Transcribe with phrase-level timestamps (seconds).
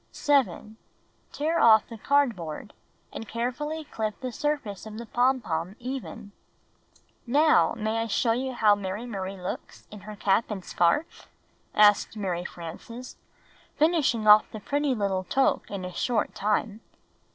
[0.11, 0.77] 7.
[1.31, 2.73] Tear off the cardboard,
[3.13, 6.31] and carefully clip the surface of the pompon even.
[7.27, 11.27] ''Now, may I show you now Mary Marie looks in her cap and scarf?"
[11.75, 13.15] asked ]\Iary Frances,
[13.75, 16.81] finishing off the pretty little toque in a short time.